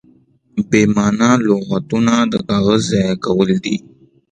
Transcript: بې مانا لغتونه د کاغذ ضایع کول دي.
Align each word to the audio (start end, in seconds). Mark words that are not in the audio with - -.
بې 0.69 0.81
مانا 0.95 1.31
لغتونه 1.47 2.13
د 2.31 2.35
کاغذ 2.47 2.81
ضایع 2.91 3.13
کول 3.25 3.49
دي. 3.63 3.75